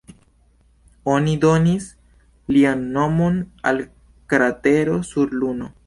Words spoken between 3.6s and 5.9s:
al kratero sur Luno.